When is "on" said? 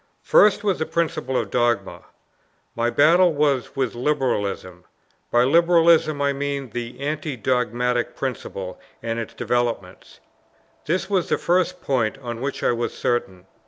12.17-12.41